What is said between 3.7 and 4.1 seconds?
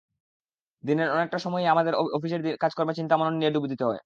দিতে হয়।